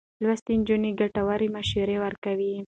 [0.23, 2.53] لوستې نجونې ګټورې مشورې ورکوي.